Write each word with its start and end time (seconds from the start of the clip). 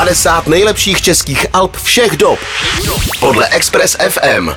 50 0.00 0.46
nejlepších 0.46 1.02
českých 1.02 1.46
alb 1.52 1.76
všech 1.76 2.16
dob 2.16 2.38
podle 3.20 3.48
Express 3.48 3.96
FM. 4.08 4.48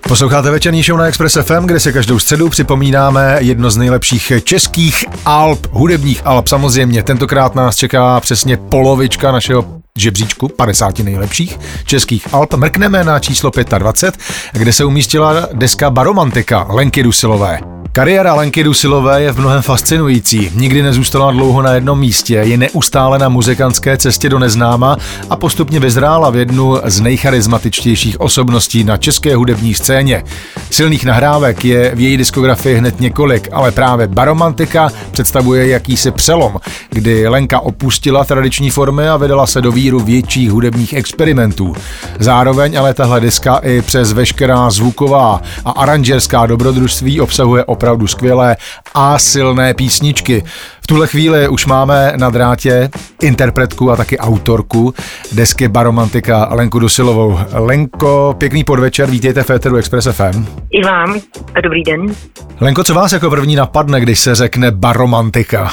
Posloucháte 0.00 0.50
večerní 0.50 0.82
show 0.82 0.98
na 0.98 1.06
Express 1.06 1.38
FM, 1.42 1.66
kde 1.66 1.80
se 1.80 1.92
každou 1.92 2.18
středu 2.18 2.48
připomínáme 2.48 3.36
jedno 3.38 3.70
z 3.70 3.76
nejlepších 3.76 4.32
českých 4.44 5.04
alb, 5.24 5.66
hudebních 5.70 6.22
alb 6.24 6.48
samozřejmě. 6.48 7.02
Tentokrát 7.02 7.54
nás 7.54 7.76
čeká 7.76 8.20
přesně 8.20 8.56
polovička 8.56 9.32
našeho 9.32 9.64
žebříčku 9.98 10.48
50 10.48 10.98
nejlepších 10.98 11.58
českých 11.84 12.34
alb. 12.34 12.54
Mrkneme 12.54 13.04
na 13.04 13.18
číslo 13.18 13.50
25, 13.78 14.24
kde 14.52 14.72
se 14.72 14.84
umístila 14.84 15.48
deska 15.52 15.90
Baromantika 15.90 16.66
Lenky 16.70 17.02
Dusilové. 17.02 17.79
Kariéra 17.92 18.34
Lenky 18.34 18.64
Dusilové 18.64 19.22
je 19.22 19.32
v 19.32 19.38
mnohem 19.38 19.62
fascinující. 19.62 20.50
Nikdy 20.54 20.82
nezůstala 20.82 21.30
dlouho 21.30 21.62
na 21.62 21.72
jednom 21.72 21.98
místě, 21.98 22.34
je 22.34 22.56
neustále 22.56 23.18
na 23.18 23.28
muzikantské 23.28 23.96
cestě 23.96 24.28
do 24.28 24.38
neznáma 24.38 24.96
a 25.30 25.36
postupně 25.36 25.80
vyzrála 25.80 26.30
v 26.30 26.36
jednu 26.36 26.76
z 26.84 27.00
nejcharizmatičtějších 27.00 28.20
osobností 28.20 28.84
na 28.84 28.96
české 28.96 29.36
hudební 29.36 29.74
scéně. 29.74 30.24
Silných 30.70 31.04
nahrávek 31.04 31.64
je 31.64 31.94
v 31.94 32.00
její 32.00 32.16
diskografii 32.16 32.76
hned 32.76 33.00
několik, 33.00 33.48
ale 33.52 33.72
právě 33.72 34.06
Baromantika 34.06 34.90
představuje 35.10 35.68
jakýsi 35.68 36.10
přelom, 36.10 36.60
kdy 36.90 37.28
Lenka 37.28 37.60
opustila 37.60 38.24
tradiční 38.24 38.70
formy 38.70 39.08
a 39.08 39.16
vydala 39.16 39.46
se 39.46 39.60
do 39.60 39.72
víru 39.72 40.00
větších 40.00 40.50
hudebních 40.50 40.92
experimentů. 40.92 41.74
Zároveň 42.18 42.78
ale 42.78 42.94
tahle 42.94 43.20
diska 43.20 43.56
i 43.56 43.82
přes 43.82 44.12
veškerá 44.12 44.70
zvuková 44.70 45.42
a 45.64 45.70
aranžerská 45.70 46.46
dobrodružství 46.46 47.20
obsahuje 47.20 47.64
opravdu 47.80 48.06
skvělé 48.06 48.56
a 48.94 49.18
silné 49.18 49.74
písničky. 49.74 50.44
V 50.82 50.86
tuhle 50.86 51.06
chvíli 51.06 51.48
už 51.48 51.66
máme 51.66 52.12
na 52.16 52.30
drátě 52.30 52.88
interpretku 53.22 53.90
a 53.90 53.96
taky 53.96 54.18
autorku 54.18 54.94
desky 55.32 55.68
Baromantika 55.68 56.48
Lenku 56.50 56.78
Dusilovou. 56.78 57.38
Lenko, 57.52 58.34
pěkný 58.38 58.64
podvečer, 58.64 59.10
vítejte 59.10 59.42
v 59.42 59.50
Eteru 59.50 59.76
Express 59.76 60.08
FM. 60.16 60.46
I 60.70 60.84
vám, 60.84 61.20
a 61.54 61.60
dobrý 61.60 61.82
den. 61.82 62.14
Lenko, 62.60 62.84
co 62.84 62.94
vás 62.94 63.12
jako 63.12 63.30
první 63.30 63.56
napadne, 63.56 64.00
když 64.00 64.20
se 64.20 64.34
řekne 64.34 64.70
Baromantika? 64.70 65.70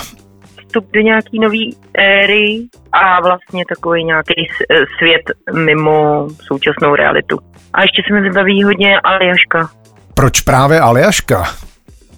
Vstup 0.67 0.85
do 0.93 1.01
nějaký 1.01 1.39
nový 1.39 1.75
éry 1.97 2.67
a 2.91 3.21
vlastně 3.21 3.63
takový 3.75 4.03
nějaký 4.03 4.47
svět 4.97 5.55
mimo 5.65 6.27
současnou 6.41 6.95
realitu. 6.95 7.39
A 7.73 7.81
ještě 7.81 8.01
se 8.07 8.13
mi 8.13 8.21
vybaví 8.21 8.63
hodně 8.63 8.99
Aljaška. 8.99 9.69
Proč 10.13 10.41
právě 10.41 10.79
Aljaška? 10.79 11.43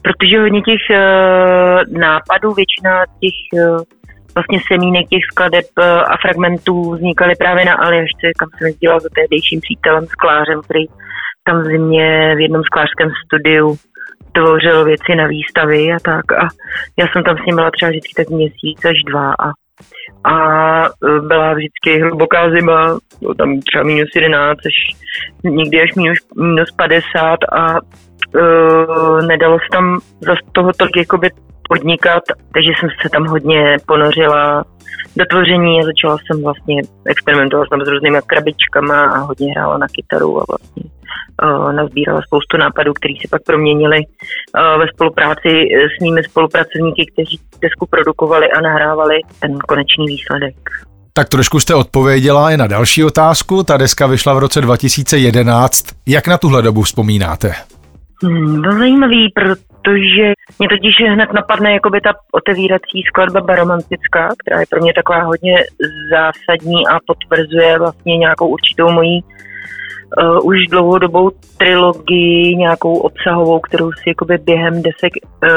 Protože 0.02 0.40
hodně 0.40 0.62
těch 0.62 0.84
uh, 0.90 2.00
nápadů, 2.00 2.54
většina 2.54 3.06
těch 3.06 3.38
uh, 3.54 3.82
vlastně 4.36 4.60
semínek 4.68 5.08
těch 5.10 5.24
skladeb 5.32 5.66
uh, 5.78 5.86
a 5.86 6.18
fragmentů 6.22 6.92
vznikaly 6.92 7.34
právě 7.36 7.66
na 7.66 7.76
Aljašce, 7.76 8.28
kam 8.40 8.50
jsem 8.50 8.68
jezdila 8.68 9.00
za 9.00 9.10
tehdejším 9.16 9.62
přítelem 9.62 10.06
sklářem, 10.06 10.62
který 10.62 10.86
tam 11.44 11.62
v 11.62 11.66
zimě 11.66 12.36
v 12.36 12.40
jednom 12.40 12.64
sklářském 12.64 13.10
studiu 13.26 13.76
tvořil 14.32 14.86
věci 14.86 15.16
na 15.16 15.28
výstavy 15.28 15.94
a 15.94 16.00
tak. 16.00 16.32
A 16.32 16.48
já 17.00 17.06
jsem 17.08 17.24
tam 17.24 17.38
s 17.38 17.46
ním 17.46 17.56
byla 17.56 17.72
třeba 17.72 17.90
vždycky 17.90 18.14
tak 18.18 18.30
měsíc 18.30 18.86
až 18.86 19.04
dva 19.04 19.34
a, 19.40 19.48
a 20.34 20.36
byla 21.28 21.54
vždycky 21.54 22.02
hluboká 22.02 22.50
zima, 22.50 22.98
bylo 23.20 23.34
tam 23.34 23.60
třeba 23.60 23.84
minus 23.84 24.10
11 24.16 24.58
až 24.58 24.98
někdy 25.44 25.82
až 25.82 25.96
minus, 25.96 26.18
minus 26.38 26.72
50 26.72 27.38
a 27.52 27.80
uh, 28.36 29.22
nedalo 29.28 29.60
se 29.60 29.70
tam 29.72 30.00
za 30.22 30.34
toho 30.52 30.72
tolik 30.78 30.98
jakoby 30.98 31.30
podnikat, 31.70 32.24
takže 32.54 32.72
jsem 32.80 32.90
se 33.02 33.10
tam 33.10 33.28
hodně 33.28 33.78
ponořila 33.88 34.64
do 35.18 35.26
tvoření 35.26 35.80
a 35.80 35.86
začala 35.86 36.18
jsem 36.18 36.44
vlastně 36.44 36.82
experimentovat 37.06 37.70
tam 37.70 37.82
s 37.82 37.88
různými 37.88 38.20
krabičkama 38.26 39.06
a 39.06 39.18
hodně 39.18 39.52
hrála 39.52 39.78
na 39.78 39.88
kytaru 39.88 40.42
a 40.42 40.46
vlastně 40.50 40.84
uh, 41.44 41.74
nazbírala 41.74 42.22
spoustu 42.22 42.58
nápadů, 42.58 42.94
které 42.94 43.14
se 43.22 43.28
pak 43.30 43.44
proměnily 43.44 44.00
uh, 44.00 44.80
ve 44.80 44.88
spolupráci 44.94 45.50
s 45.98 46.02
mými 46.02 46.24
spolupracovníky, 46.24 47.12
kteří 47.14 47.40
desku 47.62 47.86
produkovali 47.90 48.52
a 48.52 48.62
nahrávali 48.62 49.16
ten 49.40 49.58
konečný 49.58 50.06
výsledek. 50.08 50.56
Tak 51.14 51.30
trošku 51.30 51.60
jste 51.60 51.76
odpověděla 51.76 52.52
i 52.52 52.58
na 52.58 52.68
další 52.68 53.04
otázku. 53.04 53.64
Ta 53.64 53.78
deska 53.78 54.08
vyšla 54.08 54.34
v 54.34 54.40
roce 54.40 54.62
2011. 54.62 55.86
Jak 56.08 56.28
na 56.28 56.38
tuhle 56.38 56.62
dobu 56.62 56.82
vzpomínáte? 56.82 57.54
Hmm, 58.24 58.64
to 58.64 58.72
zajímavý, 58.72 59.32
protože 59.36 60.34
mě 60.60 60.68
totiž 60.70 60.96
hned 61.14 61.34
napadne 61.34 61.74
jakoby 61.74 62.02
ta 62.02 62.14
otevírací 62.32 63.04
skladba 63.08 63.42
baromantická, 63.42 64.30
která 64.38 64.60
je 64.60 64.66
pro 64.70 64.82
mě 64.82 64.94
taková 64.94 65.24
hodně 65.24 65.56
zásadní 66.12 66.88
a 66.88 67.00
potvrzuje 67.08 67.80
vlastně 67.80 68.18
nějakou 68.18 68.48
určitou 68.48 68.92
mojí 68.92 69.24
uh, 69.24 70.46
už 70.46 70.58
dlouhodobou 70.70 71.32
trilogii, 71.58 72.56
nějakou 72.56 72.98
obsahovou, 72.98 73.60
kterou 73.60 73.92
si 73.92 74.04
jakoby 74.08 74.38
během 74.38 74.82
desek 74.82 75.14
uh, 75.24 75.50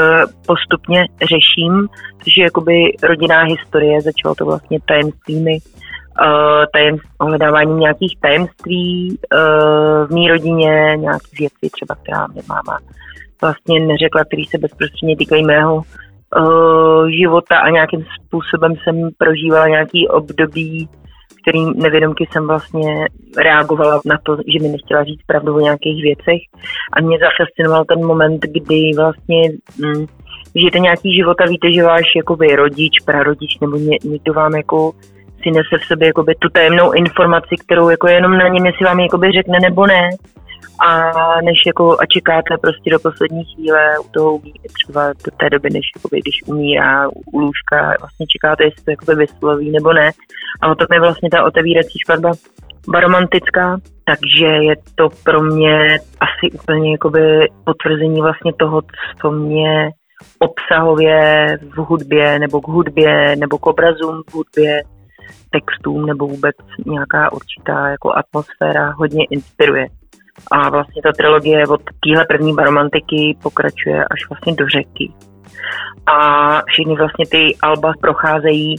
postupně 0.45 1.07
řeším, 1.21 1.87
což 2.23 2.37
je 2.37 2.43
jakoby 2.43 2.97
rodinná 3.03 3.43
historie, 3.43 4.01
začalo 4.01 4.35
to 4.35 4.45
vlastně 4.45 4.79
tajemstvími 4.87 5.57
uh, 6.21 6.65
tajem, 6.73 6.97
ohledávání 7.19 7.75
nějakých 7.75 8.17
tajemství 8.21 9.17
uh, 9.19 10.07
v 10.07 10.13
mý 10.13 10.27
rodině, 10.27 10.93
nějaké 10.97 11.29
věci 11.39 11.69
třeba, 11.71 11.95
která 11.95 12.27
mě 12.27 12.41
máma 12.49 12.79
vlastně 13.41 13.79
neřekla, 13.79 14.25
který 14.25 14.45
se 14.45 14.57
bezprostředně 14.57 15.17
týkají 15.17 15.43
mého 15.43 15.75
uh, 15.75 17.07
života 17.07 17.57
a 17.57 17.69
nějakým 17.69 18.05
způsobem 18.15 18.73
jsem 18.83 19.09
prožívala 19.17 19.67
nějaký 19.67 20.07
období, 20.07 20.89
kterým 21.41 21.73
nevědomky 21.75 22.25
jsem 22.31 22.47
vlastně 22.47 23.05
reagovala 23.37 24.01
na 24.05 24.17
to, 24.23 24.37
že 24.53 24.59
mi 24.63 24.69
nechtěla 24.69 25.03
říct 25.03 25.25
pravdu 25.27 25.55
o 25.55 25.59
nějakých 25.59 26.03
věcech. 26.03 26.41
A 26.93 27.01
mě 27.01 27.17
zafascinoval 27.19 27.85
ten 27.85 28.05
moment, 28.05 28.41
kdy 28.41 28.91
vlastně 28.97 29.41
hm, 29.79 30.05
žijete 30.55 30.79
nějaký 30.79 31.15
život 31.15 31.41
a 31.41 31.45
víte, 31.45 31.73
že 31.73 31.83
váš 31.83 32.05
jakoby 32.15 32.55
rodič, 32.55 32.93
prarodič 33.05 33.59
nebo 33.61 33.77
ně, 33.77 33.97
někdo 34.03 34.33
vám 34.33 34.55
jako 34.55 34.91
si 35.43 35.51
nese 35.51 35.77
v 35.83 35.87
sobě 35.87 36.07
jakoby 36.07 36.35
tu 36.35 36.49
tajemnou 36.49 36.91
informaci, 36.91 37.55
kterou 37.65 37.89
jako 37.89 38.07
jenom 38.07 38.37
na 38.37 38.47
něm, 38.47 38.65
jestli 38.65 38.85
vám 38.85 38.99
jakoby 38.99 39.31
řekne 39.31 39.59
nebo 39.61 39.87
ne. 39.87 40.09
A 40.87 41.11
než 41.41 41.57
jako 41.65 41.97
a 41.99 42.05
čekáte 42.05 42.57
prostě 42.61 42.89
do 42.91 42.99
poslední 42.99 43.43
chvíle 43.45 43.99
u 43.99 44.07
toho 44.13 44.39
třeba 44.73 45.07
do 45.07 45.31
té 45.39 45.49
doby, 45.49 45.69
než 45.69 45.85
jakoby, 45.95 46.19
když 46.19 46.35
umírá 46.45 47.07
u 47.09 47.39
lůžka, 47.39 47.77
vlastně 47.99 48.25
čekáte, 48.35 48.63
jestli 48.63 48.83
to 48.83 48.91
jakoby 48.91 49.15
vysloví 49.15 49.71
nebo 49.71 49.93
ne. 49.93 50.11
A 50.61 50.71
o 50.71 50.75
tom 50.75 50.87
je 50.93 50.99
vlastně 50.99 51.29
ta 51.29 51.43
otevírací 51.43 51.99
skladba 51.99 52.31
baromantická, 52.87 53.77
takže 54.05 54.45
je 54.45 54.75
to 54.95 55.09
pro 55.23 55.41
mě 55.41 55.99
asi 56.19 56.51
úplně 56.53 56.91
jakoby 56.91 57.49
potvrzení 57.65 58.21
vlastně 58.21 58.53
toho, 58.53 58.81
co 59.21 59.31
mě 59.31 59.91
obsahově 60.39 61.47
v 61.61 61.77
hudbě 61.77 62.39
nebo 62.39 62.61
k 62.61 62.67
hudbě 62.67 63.35
nebo 63.35 63.57
k 63.57 63.65
obrazům 63.67 64.23
v 64.29 64.33
hudbě 64.33 64.81
textům 65.49 66.05
nebo 66.05 66.27
vůbec 66.27 66.55
nějaká 66.85 67.31
určitá 67.31 67.87
jako 67.87 68.13
atmosféra 68.17 68.91
hodně 68.91 69.25
inspiruje. 69.25 69.87
A 70.51 70.69
vlastně 70.69 71.01
ta 71.01 71.11
trilogie 71.11 71.67
od 71.67 71.81
téhle 72.05 72.25
první 72.25 72.53
baromantiky 72.53 73.37
pokračuje 73.43 74.05
až 74.05 74.29
vlastně 74.29 74.53
do 74.53 74.67
řeky. 74.67 75.13
A 76.05 76.61
všechny 76.67 76.95
vlastně 76.95 77.25
ty 77.31 77.55
alba 77.61 77.93
procházejí 78.01 78.75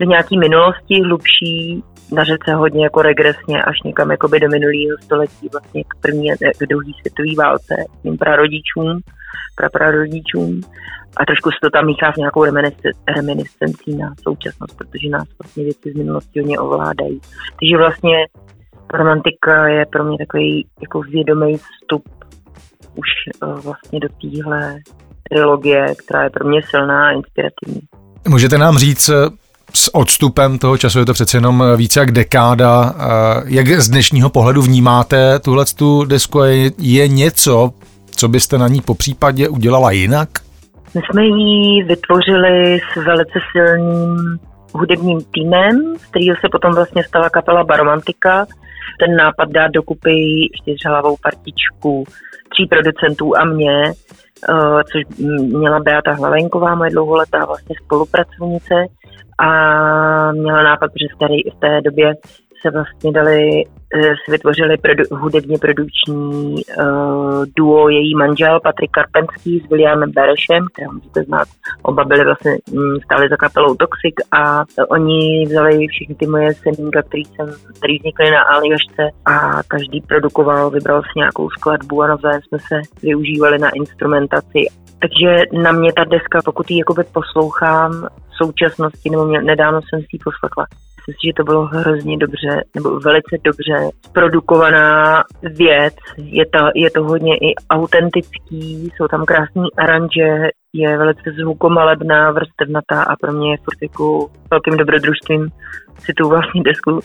do 0.00 0.06
nějaký 0.06 0.38
minulosti 0.38 1.02
hlubší, 1.02 1.82
na 2.12 2.24
řece 2.24 2.54
hodně 2.54 2.84
jako 2.84 3.02
regresně 3.02 3.62
až 3.62 3.76
někam 3.84 4.10
jakoby 4.10 4.40
do 4.40 4.48
minulého 4.48 4.98
století, 5.02 5.48
vlastně 5.52 5.84
k 5.84 6.00
první, 6.00 6.30
k 6.58 6.66
druhé 6.66 6.92
světové 7.00 7.44
válce, 7.44 7.74
mým 8.04 8.18
prarodičům, 8.18 9.00
praprarodičům 9.54 10.60
a 11.16 11.24
trošku 11.24 11.50
se 11.50 11.58
to 11.62 11.70
tam 11.70 11.86
míchá 11.86 12.12
s 12.12 12.16
nějakou 12.16 12.44
reminiscencí 13.16 13.96
na 13.96 14.14
současnost, 14.22 14.76
protože 14.78 15.08
nás 15.08 15.28
vlastně 15.38 15.64
věci 15.64 15.92
z 15.92 15.96
minulosti 15.96 16.40
hodně 16.40 16.58
ovládají. 16.58 17.20
Takže 17.60 17.76
vlastně 17.78 18.16
romantika 18.94 19.68
je 19.68 19.86
pro 19.86 20.04
mě 20.04 20.18
takový 20.18 20.66
jako 20.80 21.00
vědomý 21.00 21.56
vstup 21.56 22.02
už 22.94 23.08
uh, 23.42 23.60
vlastně 23.60 24.00
do 24.00 24.08
téhle 24.20 24.76
trilogie, 25.30 25.94
která 25.94 26.24
je 26.24 26.30
pro 26.30 26.48
mě 26.48 26.60
silná 26.70 27.08
a 27.08 27.10
inspirativní. 27.10 27.80
Můžete 28.28 28.58
nám 28.58 28.78
říct, 28.78 29.08
eh, 29.08 29.14
s 29.74 29.94
odstupem 29.94 30.58
toho 30.58 30.78
času 30.78 30.98
je 30.98 31.04
to 31.04 31.12
přece 31.12 31.36
jenom 31.36 31.64
více 31.76 32.00
jak 32.00 32.10
dekáda. 32.10 32.94
Eh, 32.98 33.42
jak 33.46 33.68
z 33.68 33.88
dnešního 33.88 34.30
pohledu 34.30 34.62
vnímáte 34.62 35.38
tuhle 35.38 35.64
tu 35.78 36.04
desku? 36.04 36.40
Je 36.78 37.08
něco, 37.08 37.70
co 38.10 38.28
byste 38.28 38.58
na 38.58 38.68
ní 38.68 38.80
po 38.80 38.94
případě 38.94 39.48
udělala 39.48 39.90
jinak? 39.90 40.28
My 40.94 41.00
jsme 41.10 41.24
ji 41.24 41.82
vytvořili 41.84 42.80
s 42.92 43.04
velice 43.04 43.38
silným 43.52 44.38
hudebním 44.74 45.20
týmem, 45.34 45.96
z 45.98 46.06
kterého 46.06 46.36
se 46.40 46.48
potom 46.52 46.74
vlastně 46.74 47.04
stala 47.04 47.30
kapela 47.30 47.64
Baromantika. 47.64 48.46
Ten 49.00 49.16
nápad 49.16 49.48
dát 49.50 49.68
dokupy 49.68 50.48
čtyřhlavou 50.62 51.16
partičku 51.22 52.04
tří 52.48 52.66
producentů 52.66 53.36
a 53.36 53.44
mě, 53.44 53.84
eh, 53.88 53.92
což 54.92 55.16
měla 55.40 55.80
Beata 55.80 56.12
Hlavenková, 56.12 56.74
moje 56.74 56.90
dlouholetá 56.90 57.44
vlastně 57.44 57.76
spolupracovnice. 57.84 58.74
A 59.38 60.32
měla 60.32 60.62
nápad, 60.62 60.90
že 61.00 61.06
té, 61.18 61.26
v 61.56 61.60
té 61.60 61.80
době 61.80 62.14
se 62.62 62.70
vlastně 62.70 63.12
dali, 63.12 63.64
si 63.94 64.30
vytvořili 64.30 64.76
produ, 64.76 65.04
hudebně 65.10 65.58
produkční 65.58 66.54
uh, 66.54 67.44
duo 67.56 67.88
její 67.88 68.14
manžel 68.14 68.60
Patrik 68.60 68.90
Karpenský 68.90 69.60
s 69.60 69.70
Williamem 69.70 70.10
Berešem, 70.12 70.66
které 70.72 70.88
můžete 70.88 71.22
znát. 71.22 71.48
Oba 71.82 72.04
byli 72.04 72.24
vlastně 72.24 72.52
mm, 72.72 73.00
stáli 73.04 73.28
za 73.28 73.36
kapelou 73.36 73.74
Toxic 73.74 74.14
a 74.32 74.64
oni 74.88 75.46
vzali 75.46 75.86
všechny 75.86 76.14
ty 76.14 76.26
moje 76.26 76.54
semínka, 76.54 77.02
který, 77.02 77.24
jsem, 77.24 77.46
který 77.78 77.98
vznikly 77.98 78.30
na 78.30 78.42
Aliošce 78.42 79.02
a 79.24 79.62
každý 79.68 80.00
produkoval, 80.00 80.70
vybral 80.70 81.02
si 81.02 81.12
nějakou 81.16 81.50
skladbu 81.50 82.02
a 82.02 82.06
navzájem 82.06 82.40
jsme 82.42 82.58
se 82.58 82.80
využívali 83.02 83.58
na 83.58 83.70
instrumentaci. 83.70 84.60
Takže 85.00 85.42
na 85.62 85.72
mě 85.72 85.92
ta 85.92 86.04
deska, 86.04 86.40
pokud 86.44 86.70
ji 86.70 86.78
jakoby 86.78 87.04
poslouchám 87.12 87.92
v 88.30 88.44
současnosti, 88.44 89.10
nebo 89.10 89.24
mě, 89.24 89.42
nedávno 89.42 89.80
jsem 89.82 90.00
si 90.00 90.06
ji 90.12 90.18
poslechla, 90.24 90.66
myslím 91.08 91.20
si, 91.20 91.26
že 91.26 91.32
to 91.36 91.44
bylo 91.44 91.66
hrozně 91.66 92.16
dobře, 92.16 92.64
nebo 92.74 93.00
velice 93.00 93.36
dobře 93.44 93.90
produkovaná 94.12 95.22
věc. 95.42 95.94
Je 96.16 96.46
to, 96.46 96.58
je 96.74 96.90
to 96.90 97.04
hodně 97.04 97.36
i 97.36 97.54
autentický, 97.70 98.90
jsou 98.96 99.08
tam 99.08 99.24
krásní 99.24 99.74
aranže, 99.78 100.48
je 100.72 100.98
velice 100.98 101.30
zvukomalebná, 101.40 102.30
vrstevnatá 102.30 103.02
a 103.02 103.16
pro 103.16 103.32
mě 103.32 103.50
je 103.50 103.56
furt 103.56 103.82
jako 103.82 104.30
velkým 104.50 104.76
dobrodružstvím 104.76 105.48
si 105.98 106.12
tu 106.12 106.28
vlastní 106.28 106.62
desku 106.62 106.90
uh, 106.92 107.00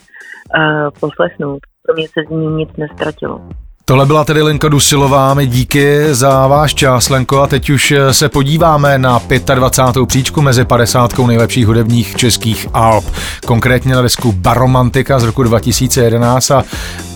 poslechnout. 0.99 1.59
Pro 1.85 1.95
mě 1.95 2.07
se 2.07 2.21
z 2.27 2.29
ní 2.29 2.47
nic 2.47 2.69
nestratilo. 2.77 3.41
Tohle 3.85 4.05
byla 4.05 4.23
tedy 4.25 4.41
Lenka 4.41 4.67
Dusilová, 4.67 5.33
my 5.33 5.47
díky 5.47 6.13
za 6.13 6.47
váš 6.47 6.73
čas, 6.73 7.09
Lenko, 7.09 7.41
a 7.41 7.47
teď 7.47 7.69
už 7.69 7.93
se 8.11 8.29
podíváme 8.29 8.97
na 8.97 9.21
25. 9.55 10.07
příčku 10.07 10.41
mezi 10.41 10.65
50 10.65 11.17
nejlepších 11.17 11.67
hudebních 11.67 12.15
českých 12.15 12.67
alb, 12.73 13.05
konkrétně 13.45 13.95
na 13.95 14.01
desku 14.01 14.31
Baromantika 14.31 15.19
z 15.19 15.23
roku 15.23 15.43
2011 15.43 16.51
a 16.51 16.63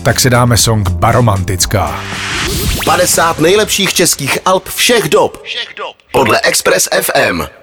tak 0.02 0.20
si 0.20 0.30
dáme 0.30 0.56
song 0.56 0.90
Baromantická. 0.90 2.00
50 2.84 3.38
nejlepších 3.38 3.94
českých 3.94 4.38
alb 4.44 4.68
všech 4.68 5.08
dob. 5.08 5.42
Všech 5.42 5.68
dob. 5.76 5.96
Podle 6.12 6.40
Express 6.40 6.88
FM. 7.02 7.57